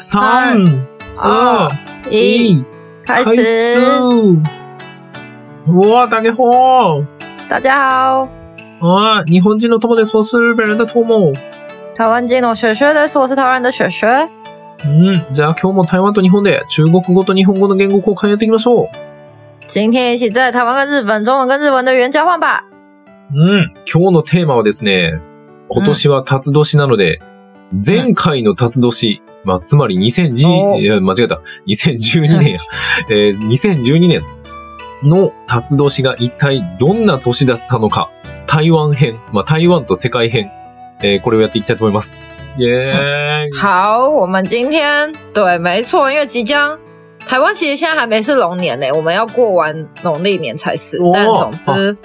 [0.00, 0.64] 三、
[1.16, 1.68] 二、
[2.08, 2.64] 一，一，
[3.04, 4.40] 开开始始。！
[5.66, 7.02] 哇，大家好！
[7.48, 8.28] 大家好，
[8.80, 10.16] 啊，日本人の友です。
[10.16, 11.32] 我是日本人的友。
[11.96, 13.18] 台湾金の雪雪です。
[13.18, 14.06] 我是台湾的雪雪。
[14.84, 18.88] うん、じゃあ今日も台湾と日本で中国語と日本語の言語交換やっていきましょう。
[19.66, 22.62] 今天一起在台湾跟日本中文跟日文的语言交换吧。
[23.34, 25.20] うん、今日のテーマはですね、
[25.66, 27.18] 今年は辰年なので、
[27.72, 31.40] 前回の辰年、まあ、つまりお2010、いや、間違えた。
[31.66, 32.60] 2012年や。
[33.10, 34.22] えー2012年
[35.02, 38.10] の辰年が一体どんな年だったのか、
[38.46, 40.50] 台湾編、まあ、台湾と世界編、
[41.02, 42.24] えーこれをやっていきたいと思います。
[42.58, 43.58] イェーイ。
[43.58, 46.76] 好，我们今天对，没错，因为即将
[47.26, 50.98] 台湾其实现在还没是龙年呢，我们要过完农历年才是。
[50.98, 51.96] 哦但总之，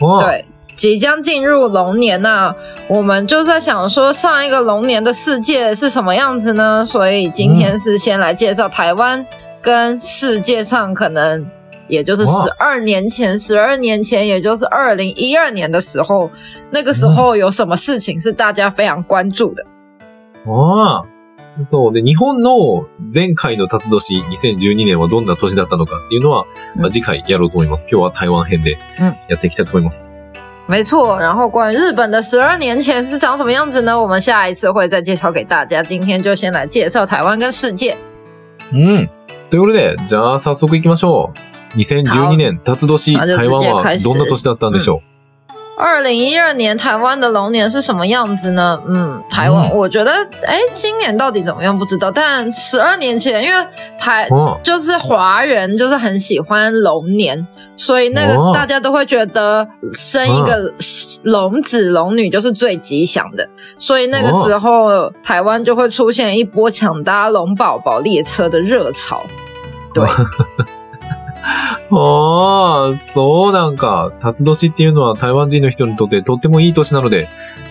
[0.00, 0.44] 哇对，
[0.76, 2.54] 即将进入龙年那
[2.88, 6.84] 我们就在想说，上一个龙年的世界是什么样子呢？
[6.84, 9.26] 所以今天是先来介绍台湾
[9.62, 11.46] 跟世界上可能。
[11.88, 16.30] 也就是哇十二年前，十二年前，也就是二零一二年的时候，
[16.72, 19.64] 那个时候有什么事情是大家非常关注的？
[20.44, 21.16] ああ。
[21.62, 21.92] そう。
[21.92, 27.88] で、日本の前回の辰年、2012年はどんな年だったのかっていうのは、まあ、うん次回やろうと思います。
[27.90, 30.25] 今日は台湾編でうんやっていきたいと思います。
[30.67, 33.99] 没错，然后关于日本的十二年前是长什么样子呢？
[33.99, 35.83] 我们下一次会再介绍给大家。
[35.83, 37.97] 今天就先来介绍台湾跟世界。
[38.71, 39.09] うん。
[39.49, 41.31] ということで、じゃあ早速行きましょ
[41.75, 41.77] う。
[41.77, 45.01] 2012年、辰年、那就直接台湾は開始どんな年だったんでしょ
[45.76, 48.80] 二零一二年台湾的龙年是什么样子呢？
[48.88, 50.10] 嗯，台湾，嗯我觉得，
[50.46, 52.10] 哎，今年到底怎么样不知道。
[52.10, 53.66] 但十二年前，因为
[53.98, 60.72] 台、哦就是华人，就是很喜欢龙年，所以那个、哦大家都会觉得生一个
[61.24, 63.46] 龙子龙女就是最吉祥的，
[63.78, 69.22] 所以那个哦时候、台湾就会出现一波抢搭龙宝宝列车的热潮。
[69.92, 70.06] 对，
[71.90, 74.12] ああ、そうなんか。
[74.20, 77.28] 辰年っていうのは台湾人の人にとってとってもいい年なので、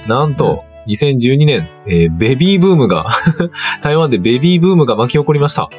[0.07, 3.07] なんと、2012年、えーベビーブームが、
[3.81, 5.69] 台湾でベビーブームが巻き起こりました。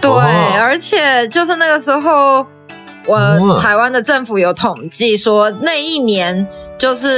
[0.00, 0.20] 对，哦
[0.62, 2.46] 而且就是那个时候，
[3.06, 6.46] 我、哦台湾的政府有统计说，那一年
[6.78, 7.08] 就是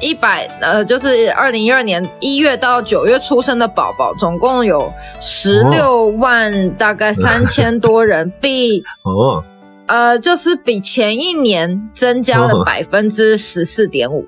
[0.00, 9.44] 一百呃，就是二零一二年一月到九月出生的宝宝，总共有十六万，大概三千多人， 比ああ
[9.86, 12.64] 呃，就是比前一年增加了哦。
[12.64, 14.26] 百分之十四点五。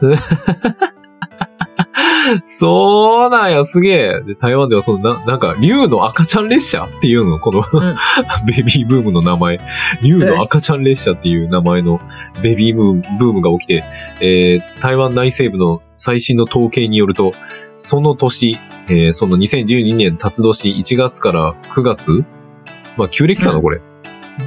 [2.44, 4.22] そうなんや、すげえ。
[4.24, 7.62] で台湾ではそのな、なんか、竜の赤ちゃん列車っていうの、この、ん
[8.46, 9.60] ベビーブームの名前。
[10.02, 12.00] 竜の赤ちゃん列車っていう名前の
[12.42, 13.84] ベビーブームブームが起きて、
[14.20, 17.32] えー台湾内西部の最新の統計によると、
[17.76, 18.58] その年、
[18.88, 22.24] えーその2012年辰年1月から9月、
[22.96, 23.80] まあ、旧暦かな、うんこれ。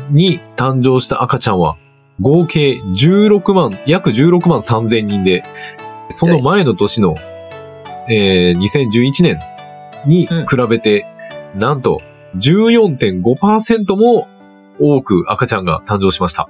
[0.09, 1.77] に誕生した赤ちゃんは、
[2.21, 5.43] 合計16万、約16万3千人で、
[6.09, 7.15] その前の年の、
[8.09, 9.39] えー2011年
[10.05, 11.05] に比べて、
[11.55, 12.01] なんと
[12.37, 14.27] 14.5%も
[14.79, 16.49] 多く赤ちゃんが誕生しました。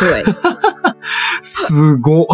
[0.00, 0.24] 对，
[1.42, 2.26] すご。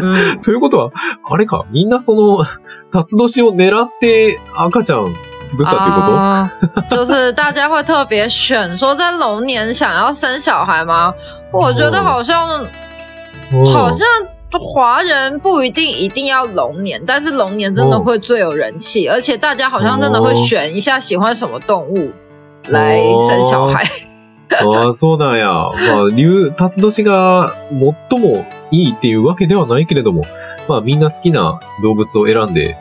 [0.00, 0.90] 嗯，ということは、
[1.28, 2.44] あれか、みんなその、
[2.92, 5.12] 辰年を狙って赤ちゃん
[5.48, 6.48] 作ったということ、啊
[6.88, 11.12] 就是大家会特别选说在龙年想要生小孩吗？
[11.52, 12.46] 我觉得好像、
[13.52, 14.06] うん好像
[14.52, 22.10] 华人不一定一定要龙年，但是龙年真的会最有人气，而且大家好像真的会选一下喜欢什么动物
[22.68, 22.98] 来
[23.28, 23.84] 生小孩。
[24.50, 25.46] ああ、そうなんや。
[25.46, 27.54] まあ、竜、辰年が
[28.10, 30.22] 最もいいっていうわけではないけれども、
[30.66, 32.74] まあみんな好きな動物を選んで、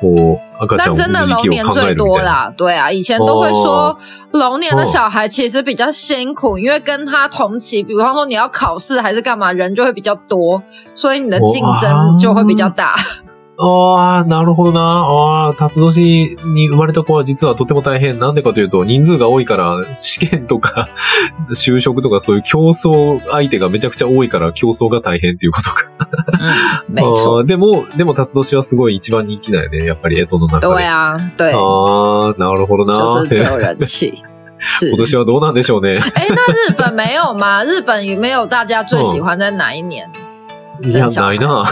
[0.00, 2.24] こう、赤ちゃんを但真的産む時期龙年最を考えるみたいな。
[2.24, 3.98] 多啦，对啊，以前都会说哦
[4.32, 10.62] 龙年的小孩其实比较辛苦，因为跟他同期，比方说你要考试还是干嘛，人就会比较多，
[10.94, 12.96] 所以你的竞争就会比较大。
[13.59, 14.81] ああ、なるほどな。
[14.81, 18.19] ああ、辰年に生まれた子は実はとても大変。
[18.19, 20.89] なんでかというと、人数が多いから、試験とか、
[21.55, 25.89] 就職とかそういう競争相手がめちゃくちゃ多いから競争が大変っていうことか。
[26.89, 29.85] 嗯， 没错，あーでも、でも辰年はすごい一番人気なんやね。
[29.87, 30.67] やっぱり干支の中で。
[30.67, 33.25] 对啊，对，ああ、なるほど就な。
[33.25, 34.23] 今，
[34.97, 35.97] 年はどうなんでしょうね。
[35.97, 37.63] 哎，那日本没有吗？
[37.63, 40.07] 日本有没有大家最喜欢在哪一年？
[40.83, 41.63] いや、ないな。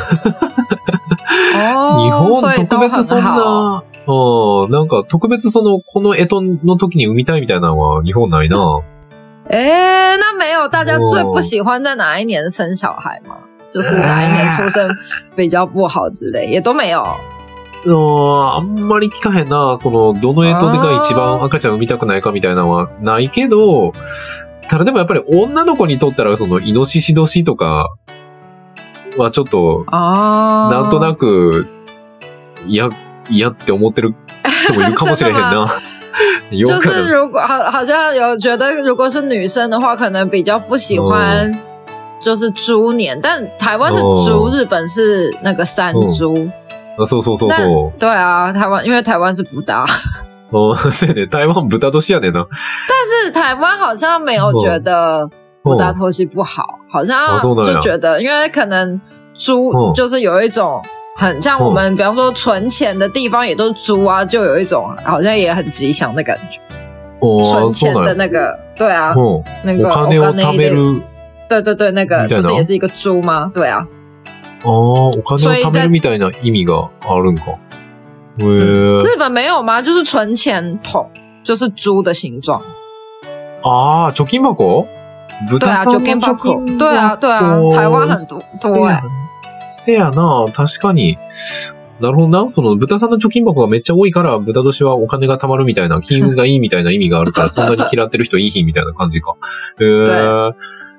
[1.76, 3.24] 哦 日本特別そん。
[3.24, 8.82] な、うん、なんか特別その、この干支の時に産みたいみたいなのは日本ないな。
[9.50, 13.36] 哎，那没有大家最不喜欢在哪一年生小孩吗？
[13.68, 14.90] 就是哪一年出生
[15.36, 17.04] 比较不好之类，也都没有。
[17.86, 19.76] のあんまり聞かへんな。
[19.76, 23.94] その、どの干支が一番赤ちゃん産みたくないかみたいなのはないけど、
[24.68, 27.90] ただでもやっぱり女の子にとったら、その、イノシシ年とか
[29.18, 31.68] はちょっと、哦，なんとなく、
[32.66, 32.90] 嫌、
[33.30, 35.68] 嫌って思ってる人もいるかもしれへんな。
[36.50, 36.80] 有就。
[36.80, 41.52] 是如果好好像有觉得，如果是女生的话，可能比较不喜欢
[42.22, 46.50] 就是猪年，但台湾是猪，哦日本是那个山猪。
[46.98, 48.00] あそうそうそう但そう。
[48.00, 49.86] 对啊，台湾因为台湾是不大，
[50.52, 51.28] うんそうやね。
[51.28, 52.48] 台湾豚年やねんな。
[52.88, 52.96] 但
[53.26, 55.30] 是台湾好像没有觉得
[55.65, 59.01] 不大头西不好，好像哦そうなんや就觉得，因为可能
[59.35, 60.81] 猪嗯就是有一种
[61.17, 66.59] 很像我们，比方说存钱的地方也都是猪啊，就有一种好像也很吉祥的感觉。
[67.21, 68.07] おー存钱そうなんや。
[68.07, 69.45] 的那个，对啊，うん。
[69.63, 71.03] 那个お金を貯め的る。
[71.51, 73.51] 对对对，那个みたいな不是也是一个猪吗？
[73.53, 73.87] 对啊，
[74.63, 77.59] ああ、お金を貯めるみたいな意味があるんか。
[78.39, 79.03] へえ。
[79.03, 79.83] 日本没有吗？
[79.83, 81.07] 就是存钱筒，
[81.45, 82.63] 就是猪的形状。
[83.63, 84.55] ああ、貯金箱
[85.50, 86.66] 豚さんの貯金箱。
[86.78, 88.16] 对啊对啊台湾很
[88.62, 88.88] 多
[89.68, 91.18] せやな、確かに。
[92.00, 92.50] なるほどな。
[92.50, 99.36] その豚さんの貯金箱がめっちゃ多いから、豚年はお金が貯まるみたいな、金運がいいみたいな意味があるから、 そんなに嫌ってる人いい日みたいな感じか。
[99.80, 100.52] へえ。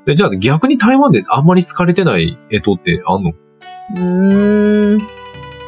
[0.08, 3.32] えじゃあ逆に台湾であんまり好かれてない干支ってあんの？
[3.96, 5.00] 嗯，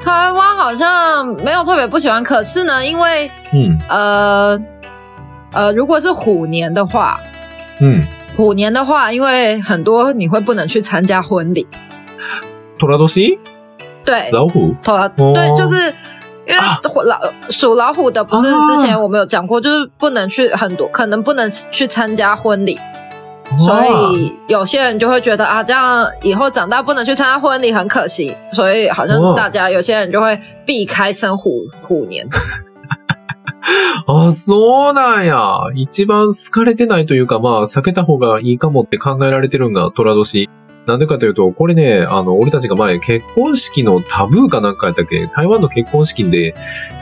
[0.03, 3.79] 台湾好像没有特别不喜欢，可是呢，因为うん。
[3.89, 4.59] 呃
[5.53, 7.19] 呃，如果是虎年的话，
[7.81, 8.07] うん。
[8.39, 11.67] 虎年的话，因为很多你会不能去参加婚礼，
[12.79, 13.37] 虎年
[14.05, 14.73] 对，老虎。
[14.81, 15.11] 头哦。
[15.35, 15.93] 对，就是
[16.47, 16.57] 因为
[17.05, 17.19] 老
[17.51, 18.67] 属老虎的，不是啊。
[18.69, 22.79] 之前我们有讲过，就是不能去很多，可能不能去参加婚礼，
[23.59, 32.25] 所以有些人就会觉得啊，这样以后长大不能去参加婚礼很可惜，所以好像大家有些人就会避开生虎虎年。
[34.07, 35.59] あ、そうなんや。
[35.75, 40.49] 一番好かれてないというか、まあ、避けた方がいいかもって考えられてるんが虎年。
[40.87, 45.27] なんでかというと、これね、あの、俺たちが前、結婚式のタブーかなんかやったっけ？
[45.27, 46.55] 台湾の結婚式で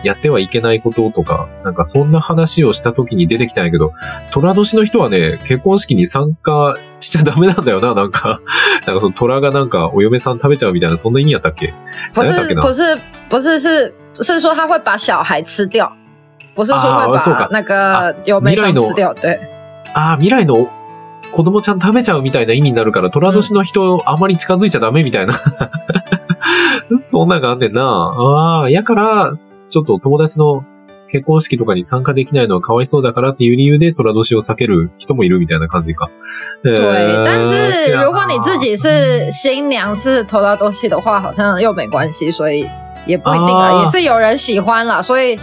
[0.02, 3.92] やってはいけないこととか、なんかそんな話をした時に出てきたんやけど、
[4.32, 8.40] 虎年の人はね、結婚式に参加しちゃダメなんだよな、なんか。
[8.88, 11.72] なんかその虎がなんかお嫁さん食べちゃうみたいな、そんな意味やったっけ？
[12.12, 12.98] 不是不是
[13.30, 15.92] 不是是是说他会把小孩吃掉，
[16.56, 18.62] 不是说会啊そうか把那个有没吃
[18.94, 19.38] 掉，对。
[19.94, 20.69] ああ、未来の
[21.31, 25.35] 子供ちゃん食べちゃうみたいな意味になるから、虎年の人あまり近づいちゃダメみたいな。
[26.99, 27.82] そんなんがあんねんな。
[27.82, 30.64] ああ、やから、ちょっと友達の
[31.08, 36.11] 結婚式とかに参加できないのはかわいそうだからっていう理由で虎年を避ける人もいるみたいな感じか。
[36.64, 36.79] 对，
[37.25, 42.69] 但是是啊如果你自己是新娘是头拉多西的话，好像又没关系，所以
[43.06, 45.00] 也不一定啊，啊也是有人喜欢啦。
[45.00, 45.38] 所以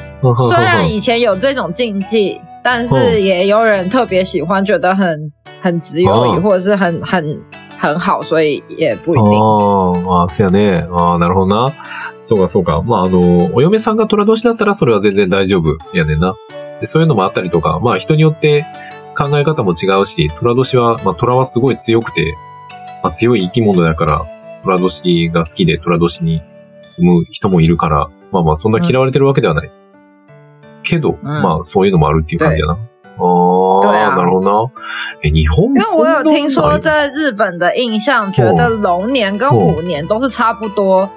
[0.49, 5.31] 虽然以前有这种禁忌，但是也有人特别喜欢，觉得很
[5.61, 7.39] 很自由哦或者是很很
[7.77, 9.39] 很好，所以也不一定。
[9.39, 10.87] ああ、そうやね。
[10.91, 11.73] ああ、なるほどな。
[12.19, 12.81] そうか、そうか。
[12.81, 16.33] まあ、あの、お嫁さんが虎年だったらそれは全然大丈夫やねんな。
[16.79, 18.65] でそういうのもあったりとか、まあ人によって
[19.17, 22.35] 考え方も違うし、虎年は、まあ虎はすごい強くて、
[23.03, 24.25] まあ、強い生き物だから、
[24.63, 26.41] 虎年が好きで虎年に
[26.97, 29.71] 産む人もいるから、まあまあそんな嫌われてるわけではない。
[30.83, 32.73] けど、まあそういうのもあるっていう感じやな。
[32.73, 34.71] ああ、对啊なるほどな。
[35.23, 41.07] え、日本因为我有听说，在日本的印象，觉得龙年跟虎年都是差不多，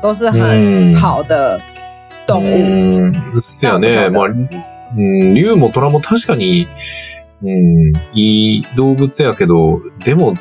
[0.00, 0.40] 都是很
[0.92, 1.60] 嗯好的
[2.26, 2.46] 动物。
[2.46, 4.10] うん、そやね。
[4.10, 6.68] まあ、うん、竜も虎も確かに、
[7.42, 10.34] うん、いい動物やけど、でも、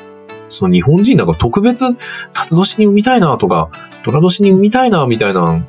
[0.60, 1.86] その日本人なんか特別、
[2.34, 3.70] 辰年に産みたいなとか、
[4.04, 5.64] 虎年に産みたいなみたいな、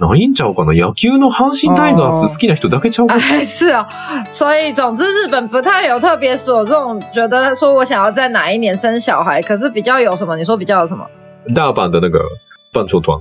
[0.00, 0.74] ないんちゃうかな？
[0.74, 3.86] 野球の阪神タイガース好きな人だけちゃうか哎，是啊，
[4.30, 10.36] 所以总之日本不太有特别说这种觉得说我想要在哪一年生小孩，可是比较有什么？
[10.36, 11.06] 你说比较有什么？
[11.54, 12.20] ダーバン的那个
[12.72, 13.18] 棒球团。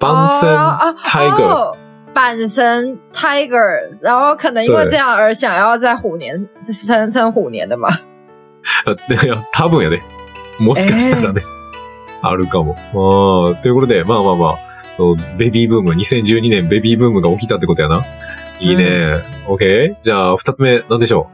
[0.00, 1.54] 阪神啊 Tigers。
[1.54, 1.78] 哦
[2.14, 7.88] 阪神 Tiger，然后可能因为对这样而想要在虎年生生虎年的嘛？
[8.84, 8.92] あ
[9.24, 10.02] いや、多分やで。
[10.58, 11.42] もしかしたらね。
[12.22, 12.76] あるかも。
[12.78, 14.58] ああ、ということで、まあまあまあ、
[15.36, 18.04] ベビーブーム、2012年ベビーブームが起きたってことやな。
[18.60, 19.22] いいね。
[19.48, 19.96] OK?
[20.02, 21.28] じゃあ、二つ目、なんでしょ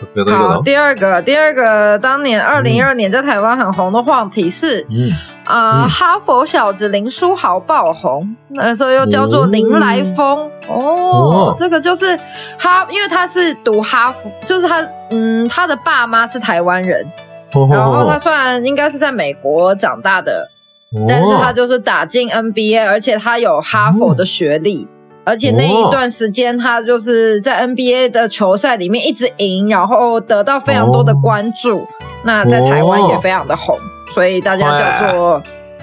[0.00, 0.04] う？
[0.04, 5.41] 二つ目は何好，か第二个，第二个，当年二零一二年在台湾很红的话题是なうん。
[5.47, 12.19] 啊、嗯哈佛小子林书豪爆红，那时候又叫做林来疯哦哦这个就是
[12.59, 17.05] 他，因为他是读哈佛，就是他，嗯，他的爸妈是台湾人，
[17.53, 20.49] ほうほう然后ほう他虽然应该是在美国长大的
[21.07, 24.87] 但是他就是打进 NBA，而且他有哈佛的学历，
[25.23, 31.85] 而且那一段时间他就是在 NBA 的球赛里面一直赢，然后得到非常多的关注。
[32.23, 33.77] 那在台湾也非常的红，
[34.14, 35.42] 所以大家叫做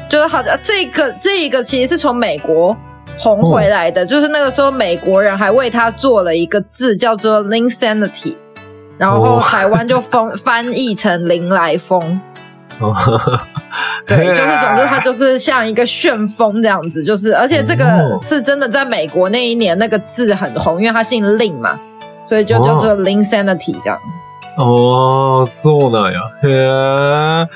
[0.09, 2.75] 就是好像这个这一个其实是从美国
[3.17, 8.35] 红回来的，就是那个时候美国人还为他做了一个字叫做 “Linsanity”，
[8.97, 11.99] 然后台湾就翻 翻译成“林来疯”。
[14.07, 21.77] 对，就是总之，他就是像一个旋风这样子，就是而且这个是真的，在美国那一年那个字很红，因为他姓令嘛，
[22.25, 23.99] 所以就叫做 Linsanity 这样。
[24.61, 26.37] ああ、そうなんや。
[26.43, 27.47] へえ。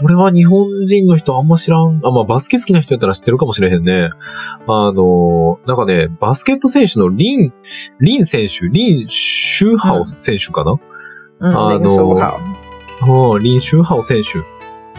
[0.00, 2.00] これは日本人の人あんま知らん。
[2.04, 4.10] あ、まあバスケ好きな人やったら知ってるかもしれへんね。
[4.66, 7.52] あの、なんかね、バスケット選手のリン、
[8.00, 10.72] リン選手、リン・シューハオ選手かな、
[11.38, 14.40] うん、あの、リン・シューハオ選手。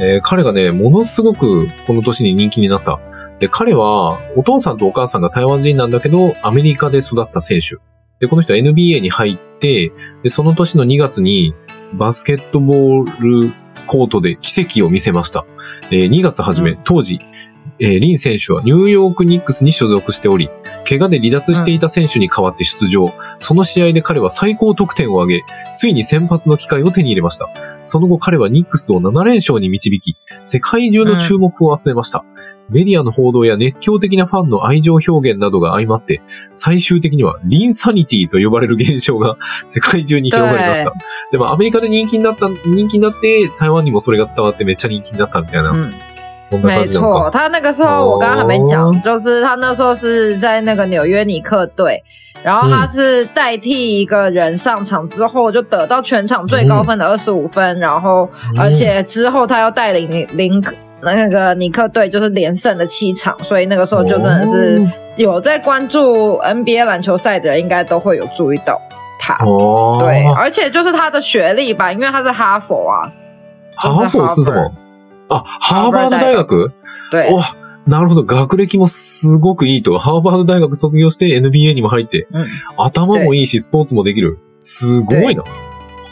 [0.01, 3.01] えー、彼がね、ものすごくこの年に人気になった。
[3.39, 7.75] で、彼はお父さんとお母さんが台湾人なんだけど、アメリカで育った選手。
[8.21, 11.53] で、この人は NBA に入って、で、その年の2月に
[11.93, 13.53] バスケットボール
[13.85, 15.45] コートで奇跡を見せました。
[15.91, 17.19] えー、2月初め、当時、
[17.81, 20.49] えー、リン選手はニューヨークニックスに所属しており、
[20.87, 23.07] 怪我で離脱していた選手に代わって出場。
[23.39, 27.49] その試合で彼は最高得点を挙げ、ついに先発の機会を手に入れました。
[27.81, 32.23] その後彼はニックスを7連勝に導き、世界中の注目を集めました。
[32.69, 36.21] メディアの報道や熱狂的なファンの愛情表現などが相まって、
[36.53, 40.93] 最終的にはリンサニティと呼ばれる現象が世界中に広がりました。
[41.31, 45.71] でもアメリカで人気になった、人気になって、台湾にもそれが伝わってめっちゃ人気になったみたいな。
[45.71, 46.10] うん
[46.63, 52.03] 没错，他那个时候我刚刚还没讲，就是他那时候是在那个纽约尼克队，
[52.43, 60.63] 然后他是代替一个人上场之后，就得到全场最高分的二十五分，然后而且之后他又带领林
[61.03, 64.81] 那个尼克队就是连胜的七场，所以那个时候就真的是
[65.15, 68.79] 有在关注 NBA 篮球赛的人，应该都会有注意到
[69.19, 69.35] 他。
[69.45, 73.09] 哦，对，而且就是他的学历吧，因为他是哈佛啊，
[73.75, 74.71] 哈佛是什么？
[75.31, 76.71] あ、ハーバード大学？
[77.11, 77.33] 对。
[77.33, 77.55] 哇、
[77.87, 78.23] なるほど。
[78.23, 79.97] 学歴もすごくいいと。
[79.97, 82.45] ハーバード大学卒業して NBA にも入って、うん、
[82.77, 84.37] 頭もいいし、スポーツもできる。
[84.59, 85.43] すごいな。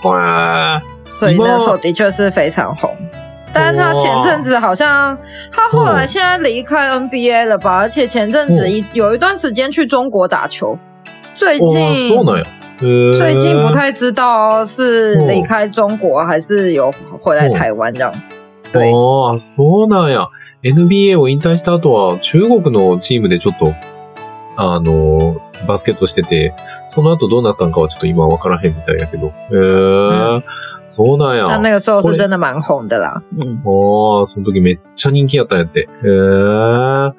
[0.01, 1.11] はい。
[1.11, 2.89] 所以那时候的确是非常红。
[3.51, 5.17] 但是他前阵子好像，
[5.51, 7.79] 他后来现在离开 NBA 了吧？
[7.79, 10.77] 而且前阵子一有一段时间去中国打球。
[11.33, 11.95] 最近，
[13.17, 18.13] 最近不太知道是离开中国还是有回来台湾这样。
[18.73, 20.29] ああ、そうなんや。
[20.63, 23.73] NBA を引退した後は中国のチームでちょっと、
[24.57, 26.53] あの、バスケットしてて、
[26.87, 29.27] その後どうなったんかはちょっと今わからへんみたいやけど。
[29.27, 30.43] へえー、うん、
[30.85, 31.57] そうなんや。
[31.59, 33.21] 那个时候是真的蛮红的啦。
[33.37, 33.61] うん。
[33.65, 35.81] ああ、その時めっちゃ人気やったんやって。
[35.81, 37.13] へえー。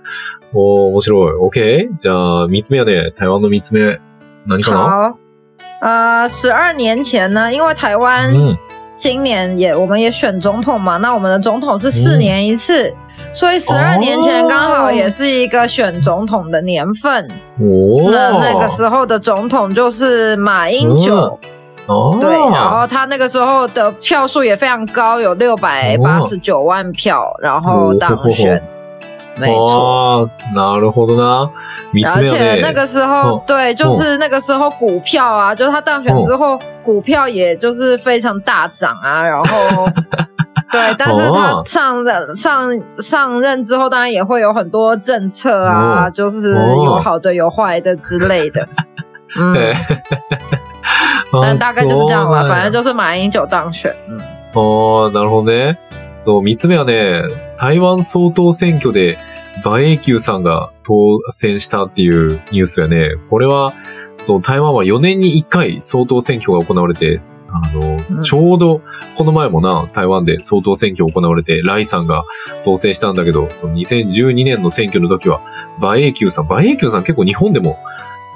[0.53, 1.33] お面白い。
[1.49, 1.89] OK?
[1.99, 3.13] じゃあ、三つ目やね。
[3.13, 3.99] 台湾の三つ目。
[4.47, 4.79] 何かな？
[5.13, 5.19] 好。
[5.83, 8.57] 呃，十二年前呢，因为台湾、嗯
[9.01, 12.95] 今年也我们也选总统嘛，那我们的总统是四年一次，
[13.33, 17.25] 所以十二年前刚好也是一个选总统的年份。
[17.59, 21.41] 哦，那那个时候的总统就是马英九。
[21.87, 28.63] 哦，对，然后他那个时候的票数也非常高，有六百八十九万票，然后当选。
[29.40, 31.50] 没错，なるほどな。
[32.06, 39.28] 而且那个时候，对，就是那个时候股票啊，就是他当选之后，股票也就是非常大涨啊。
[39.28, 39.90] 然后，
[40.72, 42.70] 对，但是他上任上
[43.02, 48.66] 上任之后，当然也会有很多政策啊，就是有好的有坏的之类的。
[49.38, 49.76] 嗯，
[51.42, 52.44] 但大概就是这样吧。
[52.48, 53.94] 反正就是马英九当选。
[54.08, 54.18] 嗯，
[54.54, 55.76] 哦，なるほどね。
[56.21, 57.23] そう、三つ目はね、
[57.59, 59.19] 台湾総統選挙で
[59.65, 63.17] 馬英九さんが当選したっていうニュースやね。
[63.29, 63.75] これは、
[64.19, 67.21] そう、台湾は4年に1回総統選挙が行われて、
[67.53, 68.81] あの、うん、ちょうど、
[69.17, 72.25] この前もな、台湾で総統選挙行われて、ライさんが
[72.63, 75.41] 当選したんだけど、その2012年の選挙の時は、
[75.79, 77.79] 馬英九さん、馬英九さん結構日本でも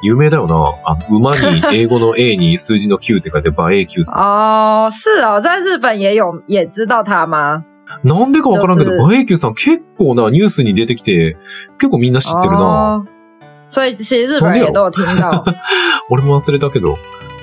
[0.03, 0.57] 有名だよな。
[0.85, 4.21] あの馬に英語の A に数字の9って書いて馬英九さん。
[4.89, 7.63] 哦，是哦，在日本也有也知道他吗？
[8.03, 11.37] なんでかわからんけど、馬英九さん結構なニュースに出てきて、
[11.79, 13.05] 結構みんな知ってるな。
[13.69, 15.45] 所以其实日本人也都有听到。
[16.11, 16.97] 俺も忘れたけど。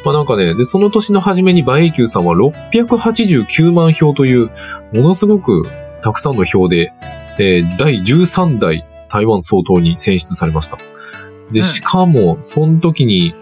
[0.03, 4.49] まあなんかね、で、その年の初めに馬英九さんは689万票という、
[4.93, 5.67] ものすごく
[6.01, 6.93] たくさんの票で、
[7.37, 10.77] えー、第13代台湾総統に選出されました。
[11.51, 13.35] で、しかも、その時に、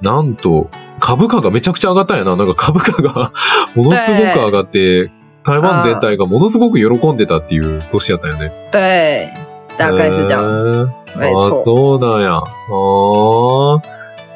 [0.00, 0.70] なんと、
[1.00, 2.36] 株価がめちゃくちゃ上がったんやな。
[2.36, 3.32] なんか株価が
[3.74, 5.10] ものすごく上がって、
[5.46, 8.50] 台湾全体がものすごく喜んでたっていう年やったよね。
[8.72, 9.30] 对，
[9.78, 11.52] 大概是这样，没错。
[11.52, 12.36] そうなんや。
[12.36, 13.80] あー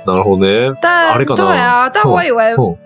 [0.07, 0.73] なるほどね。
[0.81, 2.77] 但あれかな对啊，但我以为うん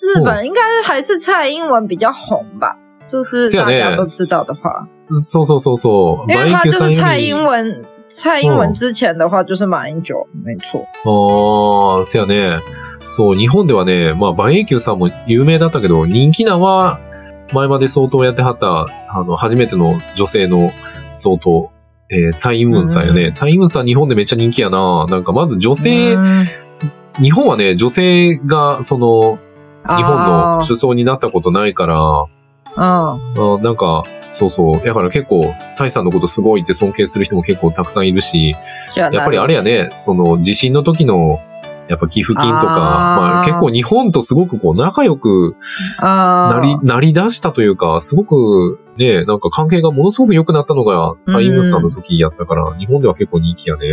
[0.00, 2.76] 日本应该还是蔡英文比较红吧，
[3.06, 6.32] 就是大家都知道的话，そうそうそうそう。
[6.32, 7.66] 因为他就是蔡英文。
[7.66, 7.84] 文。
[8.06, 10.14] 蔡英文嗯之前的话就是马英九，
[10.44, 10.86] 没错。
[11.04, 12.60] ああ、せやね。
[13.08, 17.00] そう、日本ではね、まあ、バンエキューさんも有名だったけど、人気なは、
[17.54, 20.72] 前まで相当やってはった、あの、初めての女性の
[21.14, 21.70] 相当、
[22.10, 23.24] えー、蔡英文さんやね。
[23.26, 25.06] うん蔡英文さん日本でめっちゃ人気やな。
[25.06, 26.22] なんかまず女性、嗯
[27.20, 29.38] 日本はね、女性が、その、
[29.86, 32.26] 日本の哦首相になったことないから、
[32.76, 33.18] 嗯あ
[33.62, 34.84] なんか、そうそう。
[34.84, 38.56] だから結構、蔡さんのことすごいって尊敬する人も結構たくさんいるし、
[38.96, 41.38] やっぱりあれやね、その地震の時の、
[41.88, 45.56] やっぱ寄付金とか、まあ結構日本とすごくこう仲良く
[46.00, 53.86] なり、啊，なり出したというか、すごくね、なんか関係がものすごく良くなったのが蔡英文さんの時やったから、日本では結構人気やね。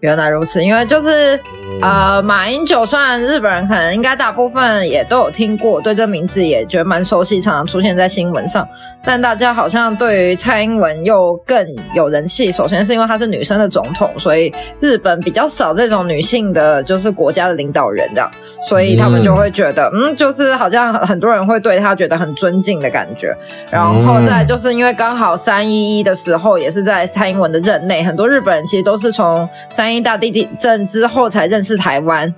[0.00, 1.38] 原来如此，因为就是
[1.82, 8.66] 呃，马英九虽然日本人可能应该大部分也都有听过，对这名字也觉得蛮熟悉，常常出现在新闻上，
[9.04, 12.52] 但大家好像对于蔡英文又更有人气。
[12.52, 18.30] 首先是因为她是女生的总统，所以日本比较少这种女性的，就是国家的领导人这样，
[18.62, 23.36] 所以他们就会觉得，嗯，就是好像很很多人会对她觉得很尊敬的感觉。
[23.70, 32.33] 然后再就是因为刚好三一一的时候也是在蔡英文的任内，很多日本人其实都是从三一大地震之后才认识台湾，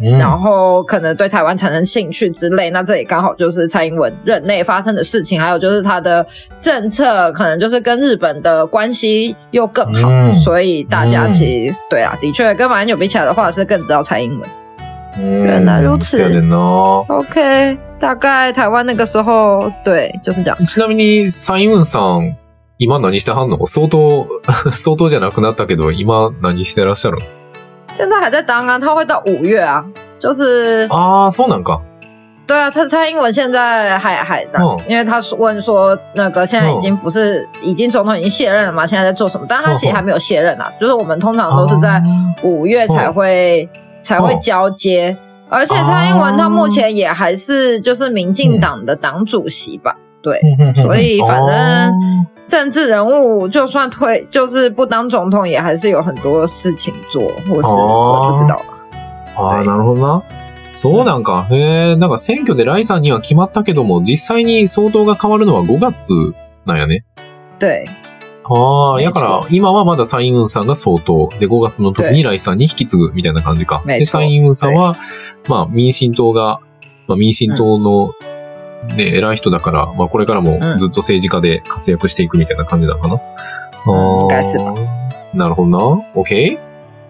[0.00, 2.70] うん然后可能对台湾产生兴趣之类。
[2.70, 6.24] 那这也刚好就是蔡英文任内发生的事情，还有就是他的
[6.56, 14.40] 政策可能就是跟日本的关系又更好，嗯所以大家其实、对啊，的确跟马英九比起来的话是更知道蔡英文。
[14.40, 16.56] うん原来如此そうやねんな。
[17.08, 20.56] OK，大概台湾那个时候对就是这样。
[20.62, 22.36] ちなみに、蔡英文さん、
[22.83, 23.65] 今何してはんの？
[23.65, 24.27] 相当、
[24.75, 27.23] 相当じゃなくなったけど、今何してらっしゃるの？
[27.93, 29.85] 现在还在当啊，他会到五月啊，
[30.19, 31.79] 就是ああ、そうなんか。
[32.45, 34.79] 对啊，他蔡英文现在还还当，嗯。
[34.87, 39.45] 因为他问说那个现在已经不是、已经总统已经卸任了嘛，现在在做什么？
[39.47, 42.03] 但是他其实还没有卸任啊，就是我们通常都是在
[42.43, 43.69] 五月才会、
[44.01, 45.15] 才会交接，
[45.49, 50.41] 而且蔡英文他目前也还是就是民进党的党主席吧，对，
[50.73, 51.93] 所以反正
[52.53, 58.63] 政治人物就算退就是不当总统，也还是有很多事情做，或是、哦我不知道了。
[59.35, 60.21] ああ、对なるほどな。
[60.71, 61.47] そうなんか。
[61.49, 66.13] へえ、なんか選挙でライさんには決まったけども、実際に総統が変わるのは5月
[66.67, 67.03] なんやね。
[67.57, 67.87] 对，
[68.43, 71.29] ああ、没錯やから、今はまだ蔡英文さんが総統。
[71.39, 73.81] で、5月の時にライさんに引き継ぐみたいな感じか。
[73.87, 74.93] で、没錯蔡英文さんは、
[75.47, 76.59] まあ、民進党が、
[77.07, 78.11] まあ、民進党の、
[78.95, 83.15] ね、偉い人だから、まあ、これからもずっと政治家で活躍していくみたいな感じなのかな？
[83.15, 83.19] あ
[83.85, 84.75] 应该是ー
[85.33, 85.79] なるほどな。
[86.15, 86.59] OK?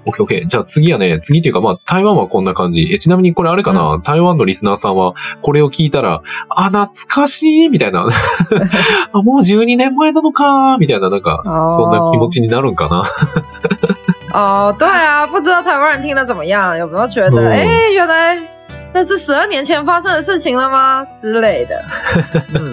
[0.06, 0.46] OK, OK.
[0.46, 1.18] じゃあ次やね。
[1.20, 2.90] 次っていうか、まあ、台湾はこんな感じ。
[2.94, 8.08] え、ちなみにこれあれかな、台湾のリスナーさんは、これを聞いたら、あ、懐かしいみたいな。
[9.14, 13.04] あ、もう12年前なのかみたいな、なんかそんな気持ちになるんかな？
[14.34, 18.36] 哦，对啊，不知道台湾人听的怎么样，有没有觉得，嗯哎、原来
[18.94, 21.04] 那是十二年前发生的事情了吗？
[21.06, 21.84] 之类的？
[22.54, 22.72] 嗯，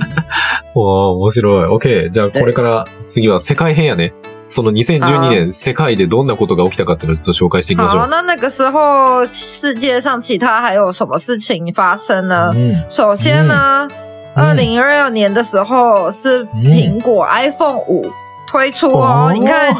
[0.74, 1.64] わあ、面白い。
[1.78, 2.10] OK。
[2.10, 4.12] じゃあ、これから次は世界編やね。
[4.48, 8.08] その2012年、世界でどんなことが起きたかっていうのをちょっと紹介していきましょ好，う。
[8.08, 12.50] 那那个时候世界上其他还有什么事情发生呢？
[12.52, 13.88] うん首先呢，
[14.34, 18.12] 二嗯零二二年的时候是苹果 iPhone 五
[18.48, 19.72] 推出哦，哦你看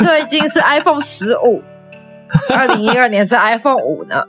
[0.00, 1.62] 这已经是 iPhone 十五，
[2.52, 4.24] 二零一二年是 iPhone 五呢。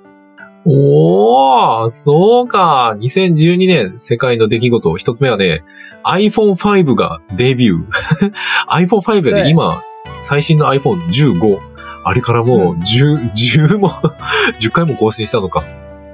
[0.69, 2.97] おー、そうか。
[2.99, 4.97] 2012年、世界の出来事。
[4.97, 5.63] 一つ目はね、
[6.03, 7.83] iPhone5 がデビュー。
[8.69, 9.81] iPhone5 や对ね、今、
[10.21, 11.59] 最新の iPhone15。
[12.03, 13.89] あれからもう10、10も、
[14.59, 15.63] 10回も更新したのか。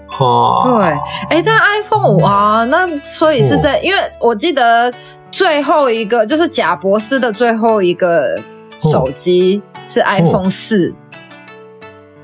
[0.08, 1.02] はあ。
[1.32, 4.94] 哎，但 iPhone 五啊，那所以是在，因为我记得
[5.32, 8.40] 最后一个就是贾博士的最后一个
[8.78, 10.94] 手机是 iPhone 四、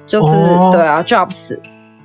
[0.05, 1.57] 就是、哦对啊，Jobs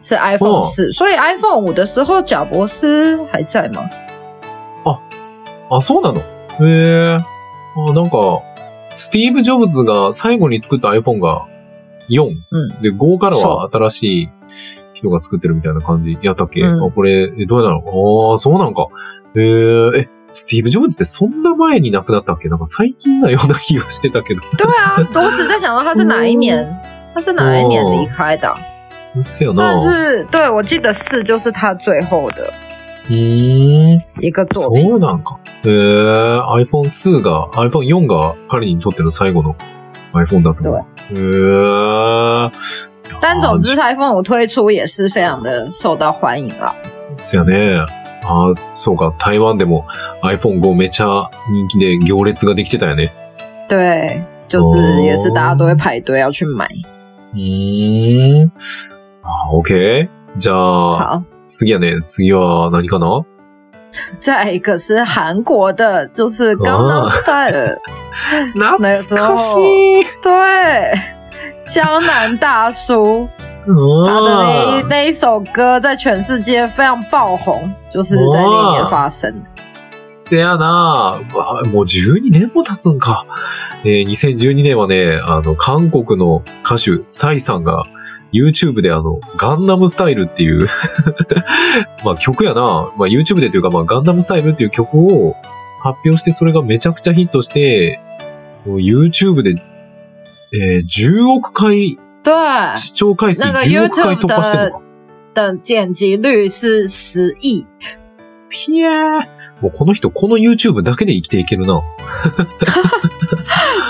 [0.05, 3.89] 是 iPhone 四、所以 iPhone 五的时候贾博士还在吗？
[5.71, 6.21] あ、そうなの？
[6.61, 7.17] へえ。
[7.75, 8.43] あ、なんか、
[8.95, 11.47] スティーブ・ジョブズが最後に作った iPhone が
[12.11, 12.37] 4。
[12.51, 12.83] うん。
[12.83, 14.29] で、5からは新しい
[14.93, 16.19] 人が作ってるみたいな感じ。
[16.21, 16.85] やったっけ、うん。
[16.85, 17.79] あこれ、えどうやなの？
[18.31, 18.87] ああ、そうなんか。
[19.35, 22.51] へえ、え、スティーブ・ジョブズってそんな前に亡くなったっけ？
[22.51, 24.43] なんか最近なような気がしてたけど。
[24.59, 26.69] 对啊，我只在想说他是哪一年，
[27.15, 28.55] 他是哪一年离开的？
[29.15, 29.79] 啊、うっせや但な。
[29.81, 32.53] 是对我记得四就是他最后的
[33.09, 34.01] うーん。
[34.21, 34.97] 一个作そ品。
[34.97, 35.39] うなんか。
[35.65, 39.55] えー、iPhone2 が、iPhone4 が彼にとっての最後の
[40.15, 40.85] iPhone だと。
[41.11, 42.51] えー。
[43.21, 46.75] 但总之，iPhone 五推出也是非常的受到欢迎啦。
[47.19, 47.87] そやね。
[48.27, 49.13] あーそうか。
[49.19, 49.85] 台湾でも
[50.23, 53.13] iPhone5 めちゃ人気で行列ができてたよね。
[53.69, 56.67] 对，就是哦也是大家都会排队要去买。
[57.35, 58.51] うーん。
[59.25, 60.09] あー、OK。
[60.37, 62.01] じゃあ、好，次やね。
[62.05, 63.25] 次は何かな
[64.21, 67.79] 再来一个是韩国的，就是《刚刚 Style》，
[68.55, 70.05] 懐かしい。
[70.21, 70.93] 对，
[71.69, 73.29] 江南大叔
[73.67, 79.33] 他的那那一首歌在全世界非常爆红，就是在那年发生。
[80.03, 81.19] せやな
[81.73, 83.25] もう12年も経つんか。
[83.85, 87.85] えー2012年はね、あの、韓国の歌手、サイさんが
[88.35, 90.67] YouTube であの、ガンダムスタイルっていう
[92.05, 92.91] まあ曲やな。
[92.97, 95.35] まあ YouTube でというか、まあガンダムスタイルっていう曲を
[95.83, 98.01] 発表して、それがめちゃくちゃヒットして、
[98.67, 99.55] YouTube で、
[100.53, 104.81] えー10億回对視聴回数那个10億回突破してるのか。
[105.35, 107.67] 的剪辑率是十亿，
[108.51, 109.21] ひえー。
[109.61, 111.83] もうこの人、この YouTube だけで生きていけるな。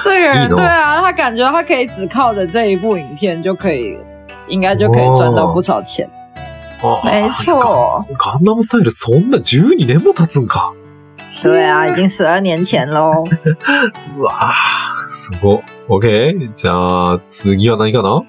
[0.03, 3.97] 这个人 亿呢对啊，他感觉他可以只靠着这一部影片就可以，
[4.48, 6.10] 应该就可以赚到不少钱。
[6.82, 10.74] あー没错，ガンダムスタイルそんな12年も経つんか。
[11.44, 13.26] 对啊，已经十二年前喽。
[14.18, 15.64] うわーすごい。
[15.90, 16.54] OK?
[16.54, 18.24] じゃあ、次は何かな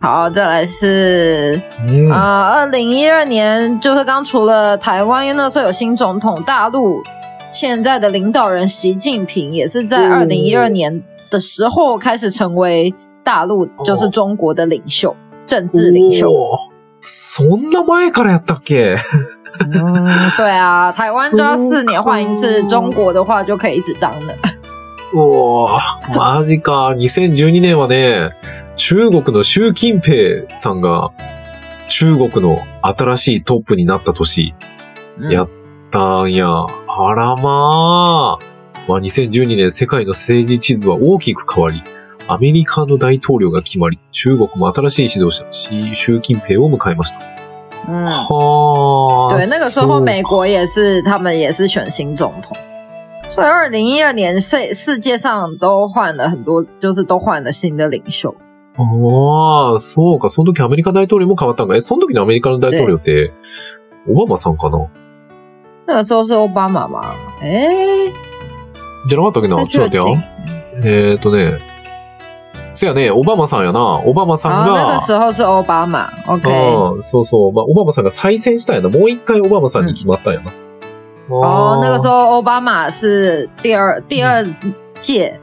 [0.00, 2.12] 好，再来是うん。
[2.12, 2.18] 呃，
[2.60, 7.02] 二零一二年就是刚除了台湾，因为那时候有新总统，大陆
[7.50, 16.29] 现在的领导人习近平也是在哦二零一二年的时候开始成为 大陆就是中国的领袖，政治领袖。
[16.99, 18.95] そんな前からやったっけ？
[19.59, 20.05] 嗯，
[20.37, 24.33] 对啊， 台湾就要四年换一次，中国的话就可以一直当了。
[25.13, 26.89] おーマジか。
[26.97, 28.31] 2012年はね、
[28.75, 31.11] 中国の習近平さんが
[31.87, 34.55] 中国の新しいトップになった年
[35.19, 35.49] 嗯やっ
[35.91, 36.47] たんや。
[36.87, 38.45] あらまあ。
[38.87, 41.83] まあ、2012年世界の政治地図は大きく変わり、
[42.27, 47.19] アメリカの大統領が決まり、中国も新しい指導者、習習近平を迎えました。
[47.85, 49.37] 嗯，はあ。
[49.37, 52.55] 对，那个时候美国也是，他们也是选新总统，
[53.29, 58.33] 所以二零一二年世世界上都换了很多，就是都换了新的领袖。
[58.77, 60.29] ああ、そうか。
[60.29, 61.75] その時アメリカ大統領も変わったんか。
[61.75, 63.33] え、その時のアメリカの大統領って、
[64.07, 64.87] オバマさんかな？
[65.85, 67.15] 那个时候是奥巴马吗？
[67.41, 68.13] 哎，
[69.07, 69.57] じゃなかったっけな？
[69.57, 71.09] 不ちょっと待って确定や。。
[71.11, 71.72] えっ、ー、とね。
[72.73, 73.99] せやね、オバマさんやな。
[73.99, 76.95] オバマさん然后那が、个时候是奥巴马，OK。
[76.95, 77.53] うん、そうそう。
[77.53, 78.89] まあ、オバマさんが再選したんやな。
[78.89, 80.51] もう一回オバマさんに決まったんやな。
[81.29, 82.13] 哦，那个时候。
[82.13, 84.43] 候奥巴马是第二第二
[84.97, 85.39] 届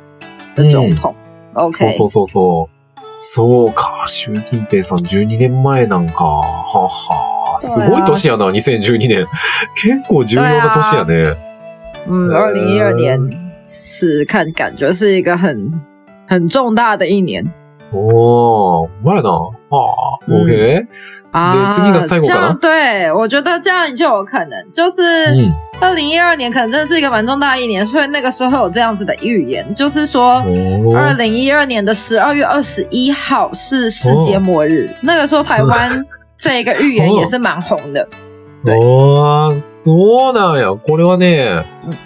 [0.54, 1.14] 的总统
[1.54, 1.90] ，OK そう。
[1.90, 3.00] そうそうそう。
[3.18, 4.04] そうか。
[4.06, 6.24] 習近平さん12年前なんか。
[6.24, 6.42] は
[6.88, 9.26] はすごい年やな、2012年。
[9.76, 11.36] 結構重要な年やね。
[12.08, 13.20] 嗯，呃二零一二年
[13.62, 15.70] 是看感觉是一个很
[16.29, 17.53] 很重大的一年
[17.93, 19.29] おー、うまいな。
[19.69, 20.87] はあ、うん OK?
[21.31, 21.51] 啊。
[21.51, 25.01] 对这个赛过这かな样对我觉得这样就有可能，就是
[25.33, 25.53] うん。
[25.81, 30.41] 二零一二年可能真的是一个蛮重大的一年，所以那个时候有这样子的预言，就是说。
[30.47, 35.89] おー二零一二年的十二月二十一号是世界末日，那个时候台湾
[36.37, 38.07] 这个预言也是蛮红的。
[38.63, 40.75] 对ああ、そうなんや。
[40.75, 41.97] これはねうん、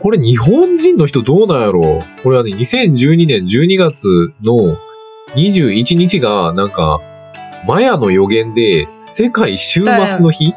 [0.00, 2.00] これ日本人の人どうなんやろ？
[2.22, 4.78] これはね、2012年12月の
[5.36, 7.00] 21日が、なんか、
[7.66, 10.46] マヤの予言で世界終末の日？
[10.46, 10.54] に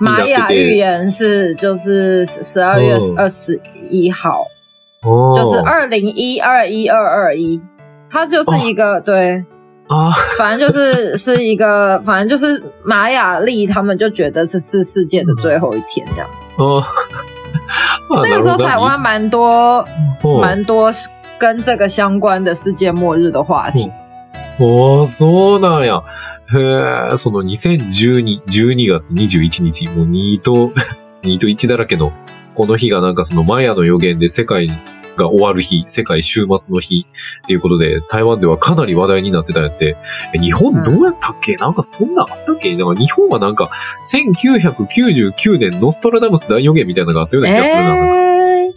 [0.00, 0.64] な玛雅ってて。
[0.70, 4.46] 预言是就是十二月嗯二十一号，
[5.02, 5.42] おー。
[5.42, 7.60] 就是二零一二一二二一，
[8.08, 9.44] 它就是一个、对，
[9.88, 10.10] あ。
[10.38, 16.30] 反正就是是一个， 反正就是玛雅历他们就觉得这是世界的最后一天这样。
[16.56, 16.84] あ あ。
[18.10, 19.84] 那个时候台湾蛮多
[20.22, 20.90] うん蛮多
[21.38, 23.42] 跟这个相关的世界末日的
[25.06, 26.02] そうなんや。
[26.54, 30.72] へえ、その2012、12月21日、もう2と、
[31.22, 32.12] 2と1だらけの、
[32.54, 34.68] この日がなんかそのマヤの予言で世界
[35.16, 37.06] が終わる日、世界終末の日
[37.44, 39.96] っていうことで、台湾ではかなり話題になってたんやって、
[40.34, 42.74] え日本どうやったっけ、なんかそんなあったっけ？
[42.76, 43.70] なんか日本はなんか、
[44.12, 47.88] 1999年ノストラダムス大予言みたいなのがあったような気がするな。
[47.88, 48.02] なんか。
[48.04, 48.72] 哎，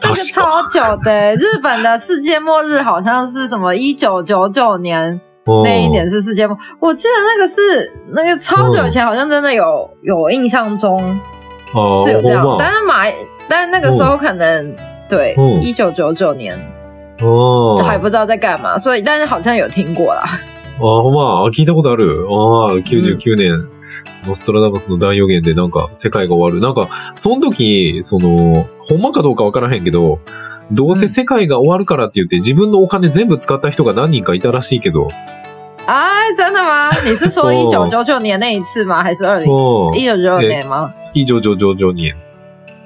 [0.00, 0.34] 这。
[0.34, 11.20] 超久的，日本的世界末日好像是什么一九九九年哦那一年是世界末，我记得那个是那个超久以前，好像真的有有印象中。
[11.72, 13.04] あ是有这样，但是马，
[13.48, 14.74] 但是那个时候可能
[15.10, 16.56] 对嗯一九九九年
[17.20, 20.22] あ还不知道在干嘛，所以但是好像有听过啦。
[20.78, 22.26] あ、ほんま、あ聞いたことある。
[22.30, 23.68] ああ、99年、
[24.26, 26.64] ノストラダムスの大予言でなんか世界が終わる。
[26.66, 30.20] なんか、その時、その、ほんまかどうかわからへんけど、
[30.72, 35.08] どうせ世界が終わるからって言って自分のお金全部使った人が何人かいたらしいけど、
[35.86, 36.88] 哎，真的吗？
[37.04, 39.02] 你是说一九哦九九年那一次吗？
[39.02, 39.52] 还是二零？
[39.52, 40.90] うん一九九九年吗？
[41.12, 42.14] 以上上上上年。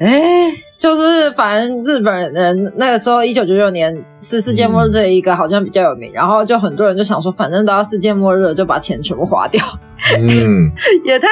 [0.00, 0.50] 哎，
[0.84, 9.64] 就是反正日本人那个时候一九九九年是世界末日这一个好像比较有名，然后就很多人就想说，反正都要世界末日了，就把钱全部花掉，
[10.18, 10.72] うん。
[11.06, 11.28] 也太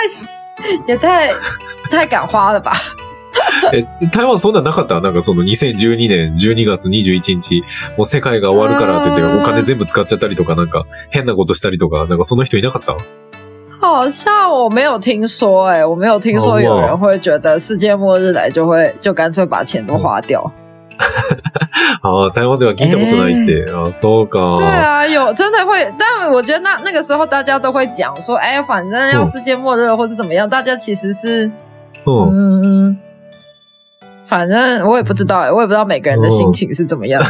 [0.89, 1.31] 也太
[1.91, 2.73] 太敢花了吧？
[3.75, 5.03] え、台湾そんなんなかった？
[5.03, 7.61] なんかその2012年12月21日、
[7.99, 12.97] もう世界が終わるからって言ってうんお金全部使っちゃったりとか、なんか変なことしたりとか、なんかその人いなかった？
[13.82, 20.52] 好像我没有听说、哎，我没有听说有人会觉得世界末日来就会就干脆把钱都花掉。
[22.02, 23.72] ああ、 台湾では聞いたことないって。
[23.72, 24.58] ああ、そうか。
[24.58, 31.52] 对啊，有真的会，但我觉得那那个时候大家都会讲说，哎，反正要嗯世界末日了或是怎么样，大家其实是
[32.06, 32.90] うん。
[32.90, 32.98] 嗯，
[34.33, 37.21] 反正我也不知道、欸，我也不知道每个人的心情是怎么样。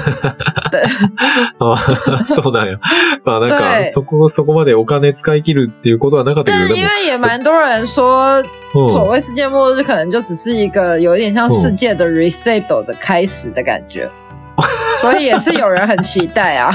[1.59, 2.79] ああそうなんや。
[3.25, 8.41] まあなんか、对そこ、そこまでお金使い切るっていうことはなかったけど、因で为也蛮多人说。
[8.73, 14.09] 所谓世界末日可能就只是一个有一点像世界的 reset 的开始的感觉，
[15.03, 16.73] 所以也是有人很期待啊。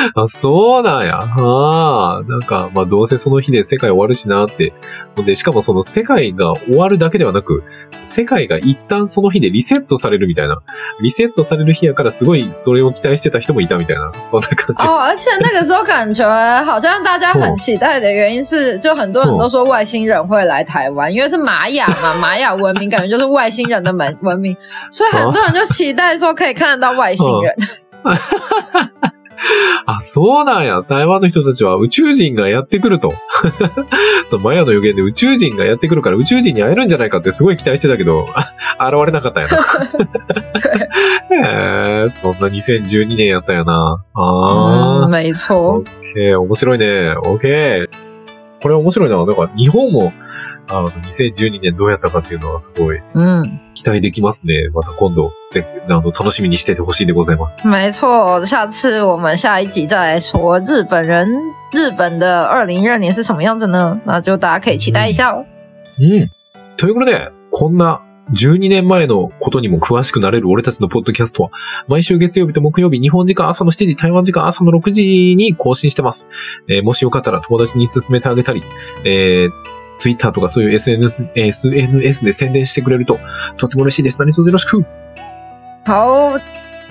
[0.14, 1.18] あ、そうなんや。
[1.18, 4.72] ああ、なんか、まあどうせその日で世界終わるしなって。
[5.24, 7.62] で、しかもその世界が終わるだけではなく、
[8.04, 10.62] 世界が一旦その日でリセットされるみたいな。
[11.00, 14.12] リセットされる日やからすごいそれを期待してた人もいたみたいな。
[14.22, 14.82] そんな感じ。
[14.86, 16.24] 哦，而且那个时候感觉
[16.64, 24.56] 好像大家很期待的原因是，就很多人都说外星人会来台湾，因为是玛雅嘛， 玛雅文明感觉就是外星人的文文明，
[24.90, 27.54] 所以很多人就期待说可以看得到外星人。
[29.86, 30.82] あ、そうなんや。
[30.86, 33.12] 台湾の人たちは宇宙人がやってくると。
[34.26, 38.26] そのマヤの予言で宇宙人がやってくるから宇宙人に会えるんじゃないかってすごい期待してたけど、
[38.78, 39.58] あ 現れなかったんやな。
[42.02, 44.04] へえ、そんな2012年やったんやな。
[44.14, 45.10] あ嗯，ー。
[45.10, 45.82] 没错オ。
[45.82, 47.14] ッケー、面白いね。
[47.16, 48.09] オッケー。
[48.62, 49.16] これ面白いな。
[49.16, 50.12] なんか日本も、
[50.68, 54.68] あの、2012年どうやったかっていうのはすごい嗯，期待できますね。
[54.74, 57.66] また今度、ぜあの、楽しみにしててほしいでございます。
[57.66, 58.44] 没错。
[58.44, 61.26] 下次我们下一集再来说日本人
[61.72, 63.98] 日本的二零一二年是什么样子呢？
[64.04, 65.44] 那就大家可以期待一下哦。
[65.98, 66.30] うん。
[66.76, 68.00] ということで、こんな
[68.32, 71.50] 12年前のことにも詳しくなれる俺たちのポッドキャストは、
[71.88, 76.28] 毎週月曜日と木曜日、日本時間朝の7時、台湾時間朝の6時に更新してます。
[76.68, 78.62] えーもしよかったら友達に勧めてあげたり、
[79.04, 79.50] えー、
[79.98, 83.18] Twitter とかそういう SNS、SNS で宣伝してくれると、
[83.56, 84.18] とっても嬉しいです。
[84.18, 84.84] 何卒よろしく。
[85.84, 86.38] 好，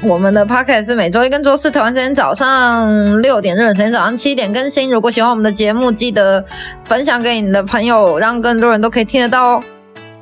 [0.04, 4.92] 我们的 podcast 是每周一跟周四台湾时间早上六点，日本时间早上七点更新。
[4.92, 6.44] 如果喜欢我们的节目，记得
[6.84, 9.64] 分享给你的朋友，让更多人都可以听得到哦。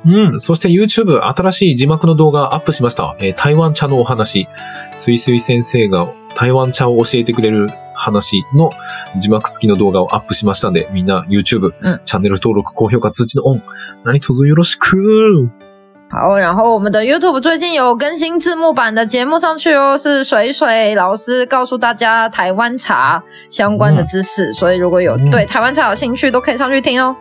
[0.04, 0.40] うん。
[0.40, 3.16] そして YouTube 新しい字幕の動画アップしました。
[3.20, 4.48] えー台湾茶のお話。
[4.96, 8.70] すいすい先生が台湾茶を教えてくれる話の
[9.18, 13.62] 字幕付きの動画をアップしましたんで、みんな YouTube、うんチャンネル登録、高評価、通知のオン。
[14.04, 15.50] 何卒よろしく。
[16.10, 27.14] 好，然后我们的 YouTube 最近有更新字幕版的节目上去哦，是水水老师告诉大家台湾茶相关的知识，所以如果有嗯对台湾茶有兴趣，都可以上去听哦。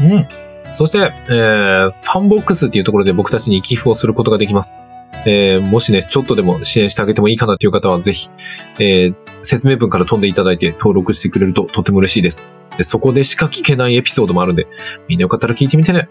[0.00, 0.26] うん。
[0.70, 4.82] そして、えー、ファンボックスっていうところで僕たちに寄付をすることができます。
[5.24, 8.28] えー、もしね、ちょっとでも支援してあげてもいいかなっていう方はぜひ、
[8.78, 12.48] えー、説明文から飛んでいただいて登録してくれるととても嬉しいです。
[12.82, 14.66] そこでしか聞けないエピソードもあるんで、
[15.08, 16.08] みんなよかったら聞いてみてね。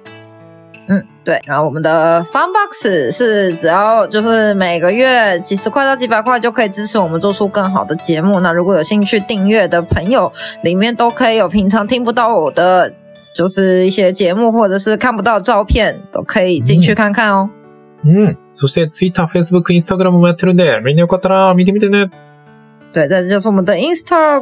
[0.88, 8.39] 嗯，对，然后我们的 Fun Box 是只要就是每个月几十块到几百块就可以支持我们做出更好的节目。
[8.39, 12.94] 那如果有兴趣订阅的朋友，里面都可以有平常听不到我的
[13.36, 17.50] 就是一些节目，或者是看不到照片，都可以进去看看哦。
[18.06, 18.38] うん。
[18.54, 22.10] そして、Twitter、Facebook、Instagram もやってるんで、みんなよかったら見てみてね。
[22.93, 24.41] 对，这就是我们的 Insta。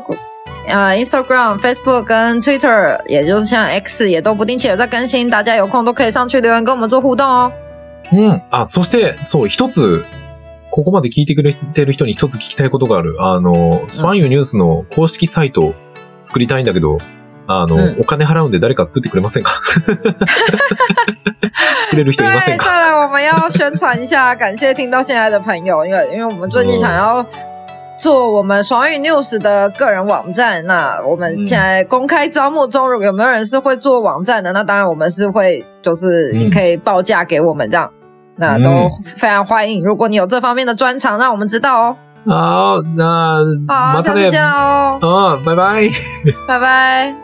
[0.67, 7.51] 呃，Instagram、Facebook 跟 Twitter，也就是像 X，也都不定期有在更新，大家有空都可以上去留言跟我们做互动哦。
[8.12, 8.41] うん。
[8.51, 10.06] あ、そして、そう、一つ、
[10.69, 13.15] ここまで聞いてくれてる人に一つ聞きたいことがある。
[13.19, 15.73] あの、スワンユニュースの公式サイト
[16.23, 16.99] 作りたいんだけど、
[17.47, 19.51] あの、うんお金払うんで誰か作ってくれませんか？
[21.84, 27.25] 作れる人いません对，か再来我们要宣传一下，感谢听到现在的朋友，因为因为我们最近想要
[27.97, 30.65] 做我们爽语 news 的个人网站。
[30.65, 34.51] 那我们现在公开招募中，如果有没有人是会做网站的？
[34.53, 37.91] 那当然我们是会，就是你可以报价给我们这样，
[38.38, 39.84] 那都非常欢迎。
[39.84, 41.97] 如果你有这方面的专长，让我们知道哦。
[42.25, 43.36] 好，那
[43.67, 44.97] 好，下次见喽。
[45.01, 45.89] 哦，拜拜，
[46.47, 47.22] 拜拜。